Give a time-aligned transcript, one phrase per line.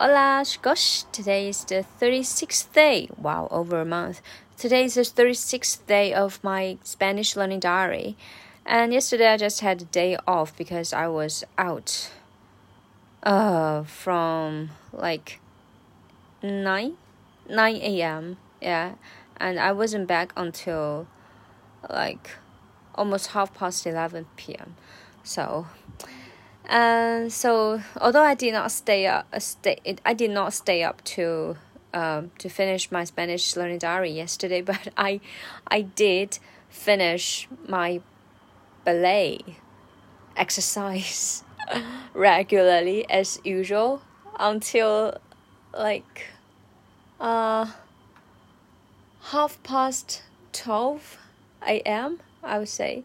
[0.00, 3.08] Hola, gosh, today is the 36th day.
[3.16, 4.22] Wow, over a month.
[4.58, 8.16] Today is the 36th day of my Spanish learning diary.
[8.66, 12.10] And yesterday I just had a day off because I was out
[13.22, 15.38] uh, from like
[16.42, 16.96] 9,
[17.48, 18.36] 9 a.m.
[18.60, 18.94] Yeah,
[19.36, 21.06] and I wasn't back until
[21.88, 22.30] like
[22.96, 24.74] almost half past 11 p.m.
[25.22, 25.68] So
[26.66, 31.02] and so although I did not stay up, uh, stay, I did not stay up
[31.16, 31.56] to
[31.92, 35.20] um, to finish my Spanish learning diary yesterday, but I
[35.68, 36.38] I did
[36.68, 38.00] finish my
[38.84, 39.40] ballet
[40.36, 41.44] exercise
[42.14, 44.02] regularly as usual
[44.38, 45.16] until
[45.72, 46.26] like
[47.20, 47.66] uh
[49.30, 51.18] half past 12
[51.66, 52.20] a.m.
[52.42, 53.04] I would say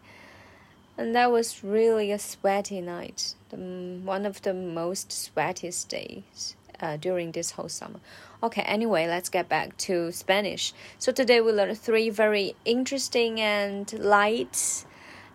[0.98, 6.96] and that was really a sweaty night, the, one of the most sweatiest days uh,
[6.96, 8.00] during this whole summer.
[8.42, 10.72] Okay, anyway, let's get back to Spanish.
[10.98, 14.84] So today we learned three very interesting and light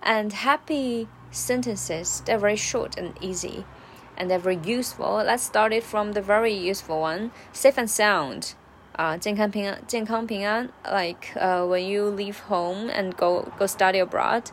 [0.02, 2.22] and happy sentences.
[2.26, 3.66] They're very short and easy,
[4.18, 5.24] and they're very useful.
[5.26, 8.54] Let's start it from the very useful one: safe and sound.
[8.96, 14.52] Uh, 健康平安,健康平安, like uh, when you leave home and go go study abroad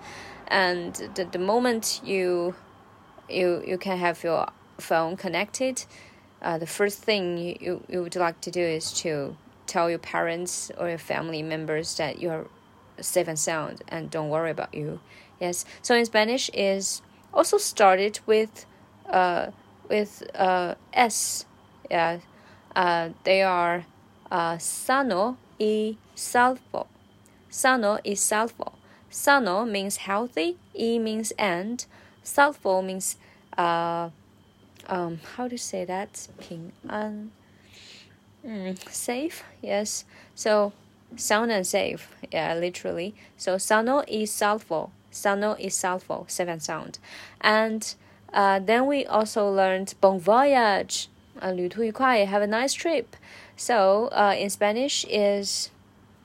[0.52, 2.54] and the, the moment you
[3.30, 4.48] you you can have your
[4.80, 5.86] phone connected
[6.42, 9.36] uh, the first thing you, you, you would like to do is to
[9.68, 12.48] tell your parents or your family members that you're
[13.00, 15.00] safe and sound and don't worry about you.
[15.40, 15.66] Yes.
[15.82, 17.02] So in spanish is
[17.34, 18.66] also started with
[19.10, 19.52] uh
[19.88, 21.46] with uh s.
[21.90, 22.20] Yeah.
[22.76, 23.86] Uh they are
[24.32, 26.88] uh sano y salvo.
[27.50, 31.85] Sano y salvo Sano means healthy, E means and,
[32.23, 33.17] salvo means
[33.57, 34.11] uh
[34.89, 36.29] um how to say that?
[36.39, 37.31] 平安
[38.45, 40.05] mm, safe, yes.
[40.35, 40.73] So
[41.17, 43.15] sound and safe, yeah, literally.
[43.37, 44.91] So sano is salvo.
[45.11, 46.99] Sano is salvo, safe and sound.
[47.41, 47.95] And
[48.33, 51.09] uh, then we also learned bon voyage.
[51.41, 53.07] Uh, 旅途愉快, have a nice trip.
[53.57, 55.71] So uh, in Spanish is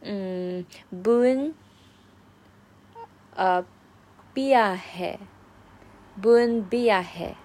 [0.06, 1.54] um, buen
[3.37, 3.63] uh,
[4.35, 5.19] viaje.
[6.17, 7.37] Buen viaje.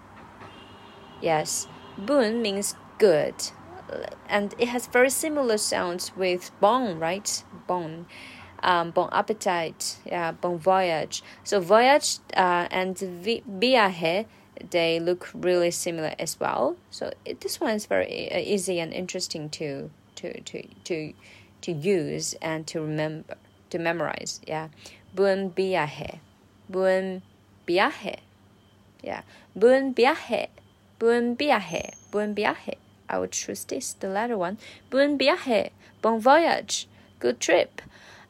[1.21, 3.35] Yes, buen means good,
[4.27, 7.43] and it has very similar sounds with bon, right?
[7.67, 8.05] Bon.
[8.63, 11.23] Um, bon appetite, yeah, bon voyage.
[11.43, 14.27] So voyage uh, and viaje,
[14.69, 16.77] they look really similar as well.
[16.91, 21.13] So it, this one is very uh, easy and interesting to to to to
[21.61, 23.35] to use and to remember
[23.71, 24.41] to memorize.
[24.45, 24.67] Yeah,
[25.14, 26.18] buen viaje,
[26.68, 27.22] buen
[27.66, 28.16] viaje.
[29.02, 29.22] Yeah,
[29.54, 30.48] buen viaje,
[30.98, 32.74] buen viaje, buen viaje.
[33.08, 34.58] I would choose this, the latter one.
[34.90, 35.70] Buen viaje,
[36.02, 36.86] bon voyage,
[37.20, 37.82] good trip.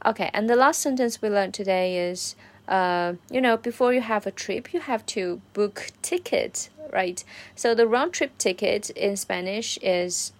[0.04, 2.36] Okay, and the last sentence we learned today is,
[2.68, 7.24] uh, you know, before you have a trip, you have to book tickets, right?
[7.54, 10.32] So the round trip ticket in Spanish is,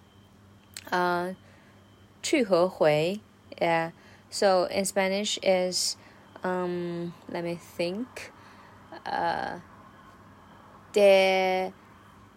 [0.91, 1.33] uh,
[2.21, 3.21] 去和回,
[3.61, 3.91] yeah.
[4.29, 5.95] So in Spanish is
[6.43, 8.31] um, let me think.
[9.05, 9.59] Uh,
[10.93, 11.71] de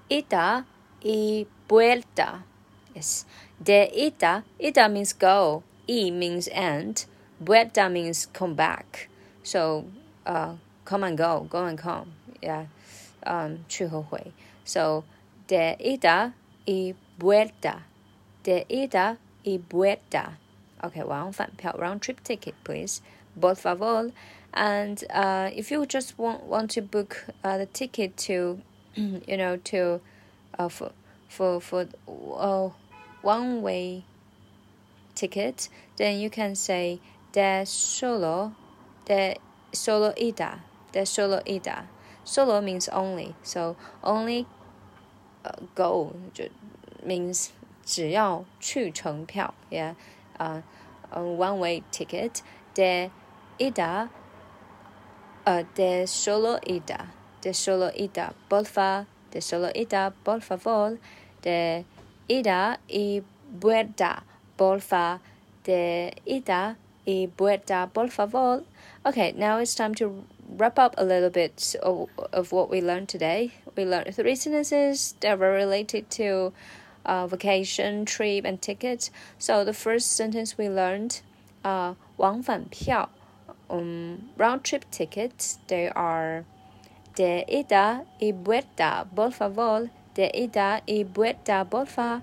[0.09, 0.67] ida
[1.03, 2.45] y vuelta.
[2.95, 3.25] Yes.
[3.63, 4.45] De ida.
[4.59, 5.63] Ida means go.
[5.87, 7.05] E means and.
[7.41, 9.09] Vuelta means come back.
[9.43, 9.87] So,
[10.27, 11.47] uh, come and go.
[11.49, 12.13] Go and come.
[12.43, 12.67] Yeah.
[13.25, 14.33] Um, 去和回.
[14.65, 15.05] So,
[15.47, 16.33] de ida
[16.67, 17.83] y vuelta.
[18.43, 20.39] De ida y vuelta.
[20.83, 23.01] Okay, 往返票 round trip ticket, please
[23.41, 24.11] por favor.
[24.53, 28.61] And uh, if you just want want to book uh, the ticket to,
[28.95, 30.01] you know, to,
[30.59, 30.91] uh, for
[31.29, 32.71] for for uh,
[33.23, 34.05] one way
[35.15, 37.01] ticket, then you can say
[37.33, 38.53] de solo,
[39.05, 39.37] de
[39.73, 40.61] solo ida,
[40.93, 41.89] de solo ida.
[42.25, 44.47] Solo means only, so only
[45.45, 46.15] uh, go
[47.05, 47.51] means
[47.85, 49.95] 只要去程票，yeah,
[50.39, 50.61] uh,
[51.11, 52.43] a one way ticket
[52.75, 53.11] de
[53.59, 54.11] ida,
[55.47, 57.09] uh, de solo ida,
[57.41, 60.99] de solo ida, porfa, de solo ida, por favor,
[61.43, 61.85] de
[62.29, 63.23] ida y
[63.61, 64.23] vuelta,
[64.57, 65.21] porfa,
[65.65, 66.77] de ida
[67.07, 68.63] y vuelta, por favor.
[69.05, 70.25] Okay, now it's time to
[70.57, 73.53] wrap up a little bit of, of what we learned today.
[73.77, 76.53] We learned three sentences that were related to
[77.05, 79.11] uh, vacation, trip, and tickets.
[79.39, 81.21] So the first sentence we learned,
[81.65, 83.09] uh, 往返票
[83.70, 85.60] Um, round trip tickets.
[85.68, 86.46] They are
[87.16, 92.22] de ida y vuelta, por favor, de ida y vuelta volver.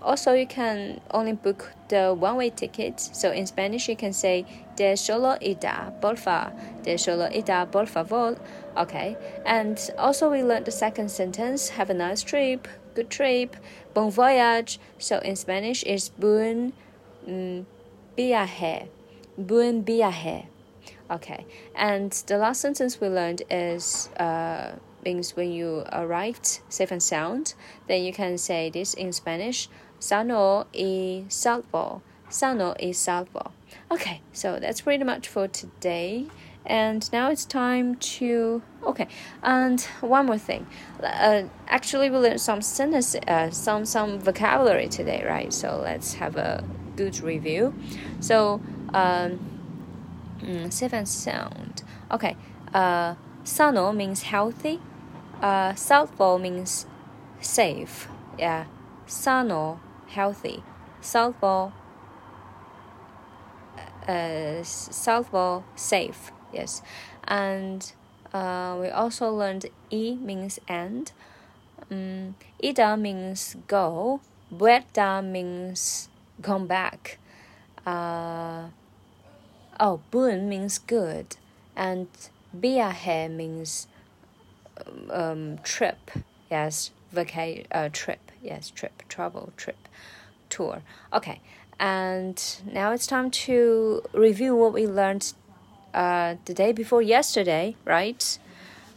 [0.00, 2.98] Also, you can only book the one-way ticket.
[2.98, 4.44] So in Spanish, you can say
[4.74, 6.52] de solo ida, volver,
[6.82, 8.36] de solo ida, por favor.
[8.76, 9.16] Okay.
[9.46, 11.68] And also, we learned the second sentence.
[11.70, 12.66] Have a nice trip.
[12.94, 13.56] Good trip.
[13.94, 14.80] Bon voyage.
[14.98, 16.72] So in Spanish, it's buen
[17.28, 17.64] mm,
[18.16, 18.88] viaje.
[19.38, 20.46] Buen viaje.
[21.12, 21.46] Okay.
[21.74, 24.08] And the last sentence we learned is.
[24.16, 27.54] Uh, means when you arrived safe and sound,
[27.88, 29.68] then you can say this in Spanish
[29.98, 32.02] sano y salvo.
[32.28, 33.52] Sano y salvo.
[33.90, 36.26] Okay, so that's pretty much for today.
[36.64, 39.08] And now it's time to okay.
[39.42, 40.66] And one more thing,
[41.02, 45.52] uh, actually we learned some sentences, uh, some some vocabulary today, right?
[45.52, 46.62] So let's have a
[46.94, 47.74] good review.
[48.20, 48.60] So
[48.94, 49.40] um,
[50.42, 51.82] mm, and sound.
[52.10, 52.36] Okay,
[52.74, 54.80] uh, sano means healthy.
[55.40, 56.86] Uh, salvo means
[57.40, 58.08] safe.
[58.38, 58.66] Yeah,
[59.06, 60.62] sano healthy.
[61.00, 61.72] Salvo,
[64.06, 66.32] uh, salvo, safe.
[66.52, 66.82] Yes,
[67.24, 67.92] and
[68.32, 71.12] uh, we also learned e means end.
[71.90, 74.20] Um, ida means go.
[74.50, 76.08] Vuelta means
[76.42, 77.18] come back.
[77.86, 78.68] Uh,
[79.82, 81.36] oh, buen means good,
[81.74, 82.06] and
[82.56, 83.88] viaje means
[85.10, 86.10] um, trip.
[86.50, 88.30] Yes, vacation uh, trip.
[88.40, 89.88] Yes, trip, travel, trip
[90.48, 90.82] tour.
[91.12, 91.40] Okay,
[91.80, 92.40] and
[92.72, 95.34] now it's time to review what we learned
[95.92, 98.38] uh, the day before yesterday, right?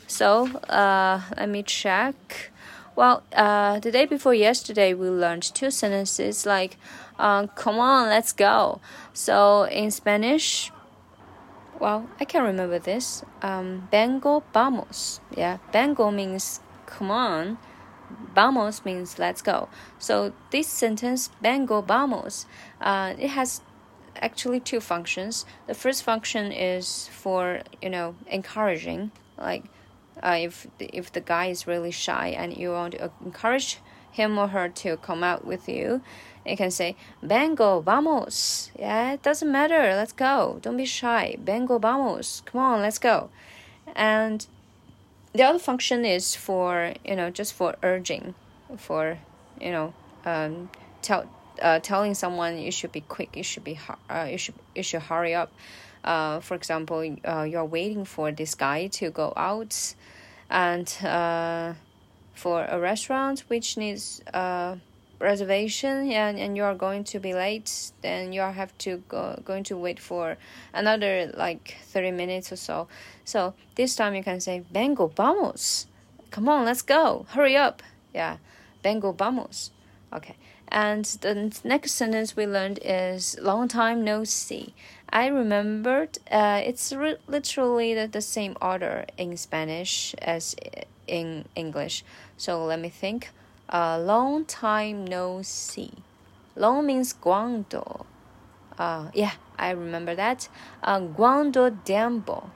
[0.07, 2.51] So uh, let me check.
[2.95, 6.77] Well, uh, the day before yesterday, we learned two sentences like,
[7.19, 8.79] uh, come on, let's go.
[9.13, 10.71] So in Spanish,
[11.79, 13.23] well, I can remember this.
[13.41, 15.19] Um, vengo, vamos.
[15.35, 17.57] Yeah, vengo means come on.
[18.33, 19.67] Vamos means let's go.
[19.99, 22.45] So this sentence, vengo vamos,
[22.79, 23.61] uh, it has
[24.15, 25.45] actually two functions.
[25.67, 29.65] The first function is for you know encouraging, like
[30.21, 33.79] uh, if if the guy is really shy and you want to encourage
[34.15, 36.01] him or her to come out with you,
[36.45, 38.71] you can say vengo vamos.
[38.77, 39.95] Yeah, it doesn't matter.
[39.95, 40.59] Let's go.
[40.61, 41.37] Don't be shy.
[41.43, 42.41] Vengo vamos.
[42.45, 43.29] Come on, let's go.
[43.95, 44.45] And
[45.35, 48.33] the other function is for you know just for urging
[48.77, 49.17] for
[49.59, 49.93] you know
[50.25, 50.69] um,
[51.01, 51.25] tell
[51.61, 53.77] uh, telling someone you should be quick you should be
[54.09, 55.51] uh, you should you should hurry up
[56.05, 59.93] uh, for example uh, you're waiting for this guy to go out
[60.49, 61.73] and uh,
[62.35, 64.77] for a restaurant which needs a
[65.19, 69.63] reservation and, and you are going to be late then you have to go going
[69.63, 70.37] to wait for
[70.73, 72.87] another like 30 minutes or so.
[73.23, 75.87] So this time you can say vengo vamos.
[76.31, 77.25] Come on let's go.
[77.29, 77.81] Hurry up.
[78.13, 78.37] Yeah.
[78.83, 79.71] Vengo vamos.
[80.13, 80.35] Okay
[80.69, 84.73] and the next sentence we learned is long time no see
[85.09, 86.91] i remembered uh, it's
[87.27, 90.55] literally the, the same order in spanish as
[91.07, 92.03] in english
[92.37, 93.29] so let me think
[93.69, 95.91] a long time no see.
[96.55, 98.05] Long means Guangdo.
[98.77, 100.47] Uh, yeah, I remember that.
[100.83, 102.49] Uh, Guangdo Dianbo.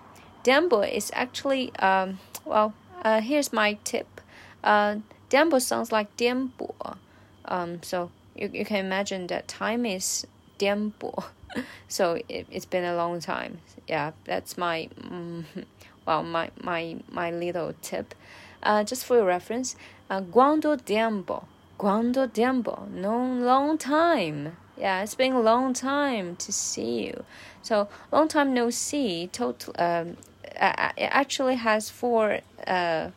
[0.44, 2.74] Dianbo is actually, um, well,
[3.04, 4.22] uh, here's my tip.
[4.64, 4.98] Uh,
[5.30, 6.98] Dianbo sounds like Dianbo.
[7.46, 10.26] Um, so you, you can imagine that time is
[10.58, 11.26] Dianbo.
[11.88, 13.60] so it, it's been a long time.
[13.88, 15.46] Yeah, that's my, mm,
[16.06, 18.14] well, my, my, my little tip.
[18.62, 19.76] Uh, just for your reference,
[20.10, 21.46] uh, Guando Dianbo.
[21.78, 22.90] Guando Dianbo.
[22.90, 24.58] No long time.
[24.78, 27.24] Yeah, it's been a long time to see you.
[27.62, 29.28] So long time no see.
[29.28, 29.74] Total.
[29.78, 30.18] Um,
[30.60, 33.10] uh, it actually has four uh,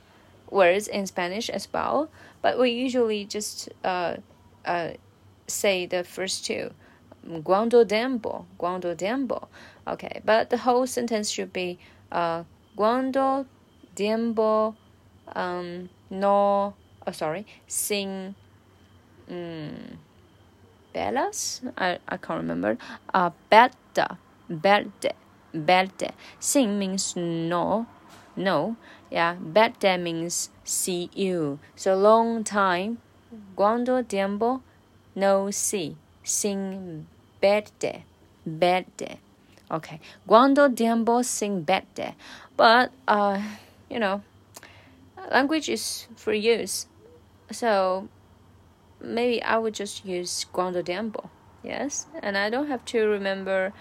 [0.51, 2.09] words in Spanish as well,
[2.43, 4.17] but we usually just uh,
[4.65, 4.91] uh,
[5.47, 6.73] say the first two.
[7.25, 8.47] Guangdo Dianbo.
[8.59, 9.47] Guangdo Dianbo.
[9.87, 11.79] Okay, but the whole sentence should be
[12.11, 12.43] uh,
[12.77, 13.47] Guangdo
[13.95, 14.75] Dianbo
[15.35, 16.75] um, no,
[17.07, 18.35] oh, sorry, sing,
[19.29, 19.99] um,
[20.95, 21.63] bellas.
[21.77, 22.77] I, I can't remember.
[23.13, 24.17] Uh, belte,
[24.51, 26.13] belte.
[26.39, 27.87] Sing means no,
[28.37, 28.77] no.
[29.11, 31.59] Yeah, belte means see you.
[31.77, 32.99] So long time.
[33.57, 34.63] Cuando tiempo
[35.15, 35.97] no see.
[36.23, 37.07] Sing
[37.43, 38.03] belte,
[38.47, 39.19] belte.
[39.71, 40.01] Okay.
[40.27, 42.15] Cuando tiempo sin belte.
[42.57, 43.41] But uh,
[43.89, 44.23] you know
[45.31, 46.87] language is for use.
[47.51, 48.09] So
[49.01, 51.29] maybe I would just use Guangdo Dianbo.
[51.63, 53.73] Yes, and I don't have to remember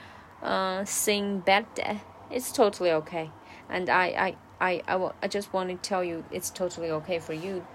[0.44, 2.02] uh, sing bad day.
[2.30, 3.32] It's totally okay.
[3.72, 7.34] And I, I, I, I, I just want to tell you it's totally okay for
[7.34, 7.66] you.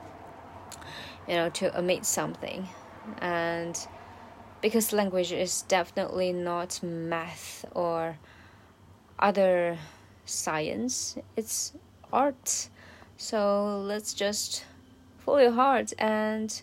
[1.28, 2.68] you know, to omit something.
[3.18, 3.78] And
[4.60, 8.18] because language is definitely not math or
[9.18, 9.78] other
[10.24, 11.72] science, it's
[12.12, 12.68] art.
[13.16, 14.64] So let's just
[15.18, 16.62] follow your heart and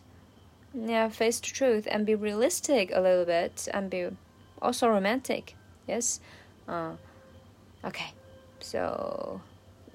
[0.74, 4.10] yeah, face the truth and be realistic a little bit and be
[4.62, 5.56] also romantic.
[5.88, 6.20] Yes.
[6.68, 6.94] Uh,
[7.84, 8.14] okay.
[8.64, 9.42] So,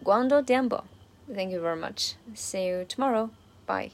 [0.04, 0.84] guando Dianbo.
[1.34, 2.14] Thank you very much.
[2.34, 3.30] See you tomorrow.
[3.66, 3.92] Bye.